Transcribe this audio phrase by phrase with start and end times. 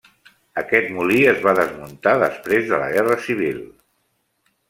[0.59, 3.63] Aquest molí es va desmuntar després de la Guerra Civil.